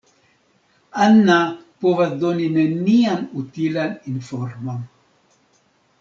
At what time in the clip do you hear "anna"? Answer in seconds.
1.07-1.35